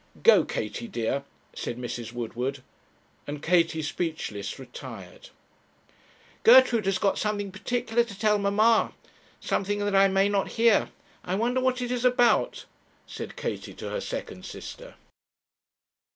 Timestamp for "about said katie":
12.03-13.75